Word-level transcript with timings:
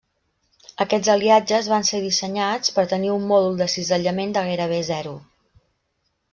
Aquests 0.85 1.11
aliatges 1.15 1.69
van 1.73 1.85
ser 1.89 1.99
dissenyats 2.07 2.75
per 2.79 2.87
tenir 2.95 3.13
un 3.19 3.29
mòdul 3.35 3.63
de 3.63 3.71
cisallament 3.77 4.35
de 4.39 4.47
gairebé 4.51 4.85
zero. 4.93 5.17